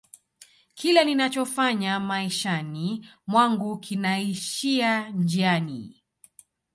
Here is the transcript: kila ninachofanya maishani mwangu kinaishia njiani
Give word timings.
kila 0.75 1.03
ninachofanya 1.03 1.99
maishani 1.99 3.09
mwangu 3.27 3.77
kinaishia 3.77 5.09
njiani 5.09 6.03